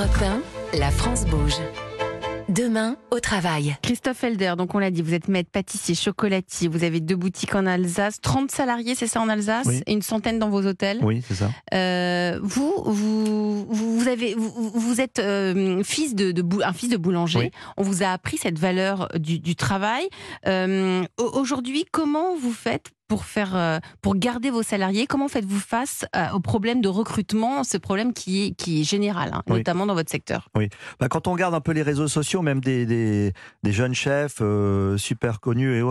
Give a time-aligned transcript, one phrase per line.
[0.00, 0.22] Europe
[0.72, 1.56] 1, la France bouge.
[2.48, 3.76] Demain, au travail.
[3.82, 7.54] Christophe Elder, donc on l'a dit, vous êtes maître pâtissier, chocolatier, vous avez deux boutiques
[7.54, 9.82] en Alsace, 30 salariés, c'est ça en Alsace, Oui.
[9.86, 11.00] et une centaine dans vos hôtels.
[11.02, 11.50] Oui, c'est ça.
[11.74, 16.32] Euh, vous, vous, vous, avez, vous, vous êtes euh, fils de,
[16.64, 17.38] un fils de boulanger.
[17.38, 17.50] Oui.
[17.76, 20.08] On vous a appris cette valeur du, du travail.
[20.46, 25.58] Euh, au- Aujourd'hui, comment vous faites pour faire, euh, pour garder vos salariés Comment faites-vous
[25.58, 29.56] face euh, au problème de recrutement, ce problème qui est, qui est général, hein, Oui.
[29.56, 30.48] notamment dans votre secteur?
[31.00, 33.32] Bah, quand on regarde un peu les réseaux sociaux, même des, des,
[33.64, 35.82] des jeunes chefs euh, super connus, et,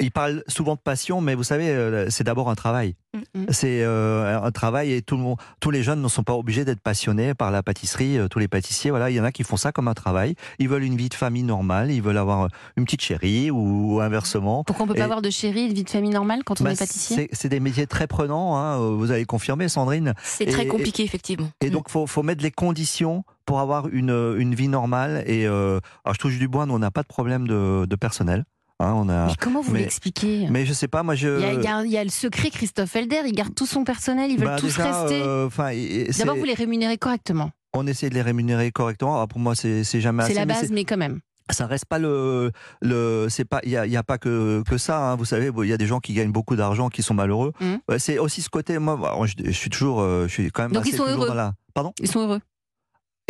[0.00, 2.94] ils parlent souvent de passion, mais vous savez, c'est d'abord un travail.
[3.34, 3.46] Mhm.
[3.50, 6.64] C'est euh, un travail et tout le monde, tous les jeunes ne sont pas obligés
[6.64, 8.18] d'être passionnés par la pâtisserie.
[8.30, 10.36] tous les pâtissiers, voilà, il y en a qui font ça comme un travail.
[10.60, 14.00] Ils veulent une vie de famille normale, ils veulent avoir une petite chérie ou, ou
[14.00, 14.62] inversement.
[14.62, 16.60] Pourquoi on peut Et- pas avoir de chérie et de vie de famille normale quand
[16.60, 20.14] on Bah, pâtissier c'est c'est des métiers très prenants, hein, euh, vous avez confirmé, Sandrine.
[20.22, 21.48] C'est très compliqué, effectivement.
[21.60, 25.22] Et donc, faut, faut mettre les conditions pour avoir une, une vie normale.
[25.26, 27.96] Et euh, alors, je touche du bois, nous, on n'a pas de problème de, de
[27.96, 28.44] personnel.
[28.80, 31.40] Hein, on a, Mais comment vous l'expliquez mais je sais pas, moi, je.
[31.40, 34.38] il y, a, il y le secret Christophe Elder, il garde tout son personnel, ils
[34.38, 35.20] veulent bah, tous déjà, rester.
[35.20, 37.50] euh, D'abord, c'est- vous les rémunérez correctement.
[37.74, 39.14] on essaie de les rémunérer correctement.
[39.16, 40.38] Alors, pour moi, c'est c'est jamais C'est assez.
[40.38, 41.18] la mais base, mais quand même.
[41.50, 44.62] Ça reste pas le le c'est pas il y a, il y a pas que
[44.68, 47.02] que ça hein, vous savez il y a des gens qui gagnent beaucoup d'argent qui
[47.02, 47.52] sont malheureux.
[47.88, 50.72] Ouais, c'est aussi ce côté moi je, je suis toujours euh, je suis quand même
[50.72, 51.36] Donc, ils assez sont toujours heureux.
[51.36, 51.92] la pardon?
[52.00, 52.40] Ils sont heureux.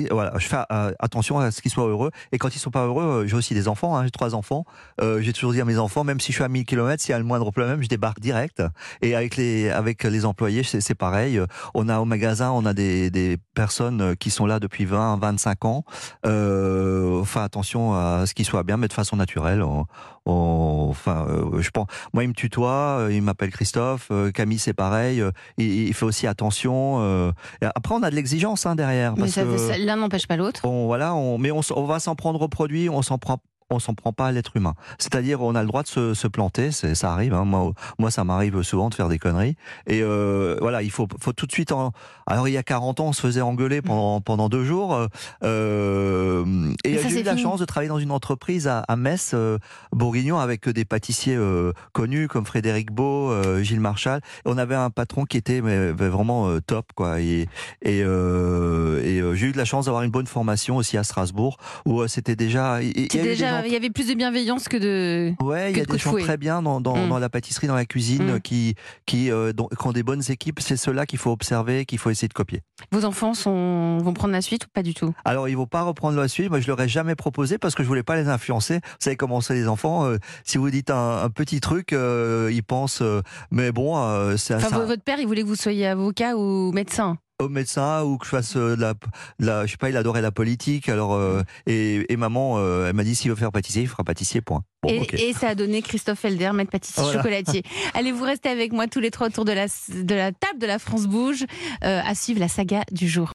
[0.00, 2.12] Et voilà, je fais euh, attention à ce qu'ils soient heureux.
[2.30, 4.64] Et quand ils sont pas heureux, euh, j'ai aussi des enfants, hein, j'ai trois enfants.
[5.00, 7.10] Euh, j'ai toujours dit à mes enfants, même si je suis à 1000 km, s'il
[7.10, 8.62] y a le moindre problème, je débarque direct.
[9.02, 11.40] Et avec les avec les employés, c'est pareil.
[11.74, 15.64] On a au magasin, on a des, des personnes qui sont là depuis 20, 25
[15.64, 15.84] ans.
[16.26, 19.62] Euh, enfin, attention à ce qu'ils soient bien, mais de façon naturelle.
[19.62, 19.86] On-
[20.26, 21.86] on- enfin, euh, je pense.
[22.12, 24.08] Moi, il me tutoie, il m'appelle Christophe.
[24.10, 25.22] euh, Camille, c'est pareil.
[25.56, 26.98] il, il fait aussi attention.
[27.00, 27.32] euh.
[27.62, 29.14] Et après, on a de l'exigence hein, derrière.
[29.14, 30.64] Mais parce ça, que- ça- l'un n'empêche pas l'autre.
[30.64, 33.38] on, voilà, on, mais on va s'en prendre au produit, on s'en prend.
[33.70, 34.72] On s'en prend pas à l'être humain.
[34.98, 37.34] C'est-à-dire, on a le droit de se, se planter, ça arrive.
[37.34, 37.44] Hein.
[37.44, 39.56] Moi, moi, ça m'arrive souvent de faire des conneries.
[39.86, 41.70] Et euh, voilà, il faut, faut tout de suite.
[41.70, 41.92] En...
[42.26, 45.08] Alors, il y a 40 ans, on se faisait engueuler pendant pendant deux jours.
[45.42, 46.44] Euh,
[46.82, 47.42] et Mais ça, j'ai eu la fini.
[47.42, 49.58] chance de travailler dans une entreprise à, à Metz, euh,
[49.92, 54.22] Bourguignon, avec des pâtissiers euh, connus comme Frédéric Beau, euh, Gilles Marchal.
[54.46, 57.20] Et on avait un patron qui était mais, vraiment euh, top, quoi.
[57.20, 57.48] Et,
[57.82, 61.04] et, euh, et euh, j'ai eu de la chance d'avoir une bonne formation aussi à
[61.04, 62.80] Strasbourg, où euh, c'était déjà.
[62.80, 65.32] déjà, gens- il y avait plus de bienveillance que de.
[65.42, 67.08] Ouais, il y a de des de gens très bien dans, dans, Mm.
[67.08, 68.40] dans la pâtisserie, dans la cuisine, Mm.
[68.40, 68.74] qui,
[69.06, 70.60] qui, euh, dont- qui ont des bonnes équipes.
[70.60, 72.62] C'est ceux-là qu'il faut observer, qu'il faut essayer de copier.
[72.92, 75.12] Vos enfants sont, vont prendre la suite ou pas du tout?
[75.24, 76.50] Alors, ils vont pas reprendre la suite.
[76.50, 78.76] Moi, je leur ai jamais proposé parce que je voulais pas les influencer.
[78.76, 80.06] Vous savez comment c'est les enfants.
[80.06, 83.02] euh, si vous dites un, un petit truc, euh, ils pensent.
[83.02, 83.20] euh,
[83.50, 86.36] mais bon, euh, c'est Enfin, ça- vo- votre père, il voulait que vous soyez avocat
[86.36, 87.16] ou médecin?
[87.40, 89.96] Au médecin ou que je fasse euh, de la, de la, je sais pas, il
[89.96, 90.88] adorait la politique.
[90.88, 94.02] Alors, euh, et, et maman, euh, elle m'a dit s'il veut faire pâtissier, il fera
[94.02, 94.40] pâtissier.
[94.40, 94.62] Point.
[94.82, 97.18] Bon, et, ça a donné Christophe Elder, maître pâtissier Voilà.
[97.18, 97.64] chocolatier.
[97.94, 100.66] Allez, vous restez avec moi tous les trois autour de la, de la table de
[100.66, 101.44] la France Bouge
[101.84, 103.26] euh, à suivre la saga du jour.